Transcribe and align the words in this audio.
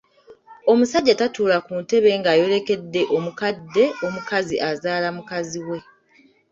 Omusajja 0.71 1.13
tatuula 1.21 1.57
ku 1.65 1.73
ntebe 1.81 2.09
ng’ayolekedde 2.19 3.01
omukadde 3.15 3.83
omukazi 4.05 4.55
azaala 4.69 5.07
mukazi 5.17 5.59
we. 5.69 5.79